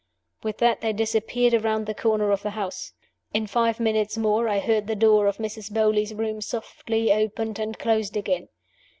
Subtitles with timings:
[0.41, 2.93] With that they disappeared around the corner of the house.
[3.35, 5.71] In five minutes more I heard the door of Mrs.
[5.71, 8.49] Beauly's room softly opened and closed again.